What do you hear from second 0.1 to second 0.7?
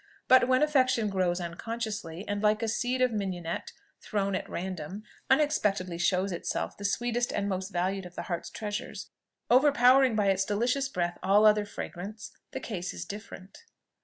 But when